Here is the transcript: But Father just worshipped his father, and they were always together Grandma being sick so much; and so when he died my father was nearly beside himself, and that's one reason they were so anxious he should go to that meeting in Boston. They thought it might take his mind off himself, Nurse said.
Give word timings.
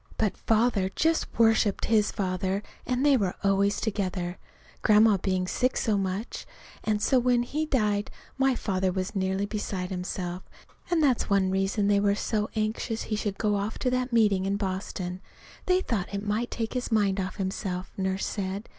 But 0.17 0.35
Father 0.35 0.89
just 0.95 1.27
worshipped 1.37 1.85
his 1.85 2.11
father, 2.11 2.63
and 2.87 3.05
they 3.05 3.15
were 3.15 3.35
always 3.43 3.79
together 3.79 4.39
Grandma 4.81 5.17
being 5.17 5.45
sick 5.47 5.77
so 5.77 5.95
much; 5.95 6.47
and 6.83 6.99
so 7.03 7.19
when 7.19 7.43
he 7.43 7.67
died 7.67 8.09
my 8.35 8.55
father 8.55 8.91
was 8.91 9.13
nearly 9.15 9.45
beside 9.45 9.91
himself, 9.91 10.41
and 10.89 11.03
that's 11.03 11.29
one 11.29 11.51
reason 11.51 11.87
they 11.87 11.99
were 11.99 12.15
so 12.15 12.49
anxious 12.55 13.03
he 13.03 13.15
should 13.15 13.37
go 13.37 13.69
to 13.69 13.89
that 13.91 14.11
meeting 14.11 14.47
in 14.47 14.57
Boston. 14.57 15.21
They 15.67 15.81
thought 15.81 16.11
it 16.15 16.25
might 16.25 16.49
take 16.49 16.73
his 16.73 16.91
mind 16.91 17.19
off 17.19 17.35
himself, 17.35 17.91
Nurse 17.95 18.25
said. 18.25 18.69